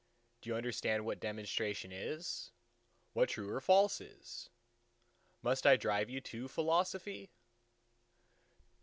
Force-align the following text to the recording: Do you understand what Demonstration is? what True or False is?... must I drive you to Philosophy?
Do 0.41 0.49
you 0.49 0.55
understand 0.55 1.05
what 1.05 1.19
Demonstration 1.19 1.91
is? 1.91 2.49
what 3.13 3.29
True 3.29 3.51
or 3.53 3.61
False 3.61 4.01
is?... 4.01 4.49
must 5.43 5.67
I 5.67 5.77
drive 5.77 6.09
you 6.09 6.19
to 6.21 6.47
Philosophy? 6.47 7.29